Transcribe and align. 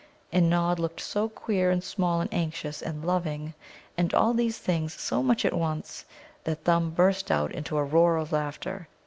And 0.31 0.49
Nod 0.49 0.79
looked 0.79 0.99
so 0.99 1.29
queer, 1.29 1.69
and 1.69 1.83
small, 1.83 2.21
and 2.21 2.33
anxious, 2.33 2.81
and 2.81 3.05
loving, 3.05 3.53
and 3.95 4.11
all 4.15 4.33
these 4.33 4.57
things 4.57 4.99
so 4.99 5.21
much 5.21 5.45
at 5.45 5.53
once, 5.53 6.05
that 6.43 6.63
Thumb 6.63 6.89
burst 6.89 7.29
out 7.29 7.51
into 7.51 7.77
a 7.77 7.83
roar 7.83 8.17
of 8.17 8.31
laughter. 8.31 8.87